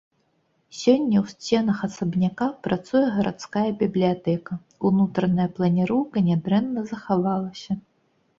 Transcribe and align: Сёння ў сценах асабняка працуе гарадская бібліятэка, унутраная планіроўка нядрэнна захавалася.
Сёння 0.83 1.17
ў 1.23 1.33
сценах 1.33 1.77
асабняка 1.87 2.47
працуе 2.67 3.01
гарадская 3.17 3.63
бібліятэка, 3.83 4.53
унутраная 4.91 5.49
планіроўка 5.59 6.17
нядрэнна 6.31 6.79
захавалася. 6.95 7.71